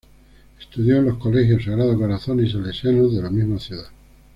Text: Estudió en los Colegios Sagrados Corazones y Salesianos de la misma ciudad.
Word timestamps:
Estudió 0.59 0.97
en 0.97 1.05
los 1.05 1.19
Colegios 1.19 1.63
Sagrados 1.63 1.95
Corazones 1.95 2.49
y 2.49 2.53
Salesianos 2.53 3.13
de 3.15 3.21
la 3.21 3.29
misma 3.29 3.59
ciudad. 3.59 3.85